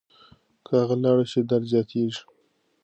[0.65, 2.21] که هغه لاړه شي درد زیاتېږي.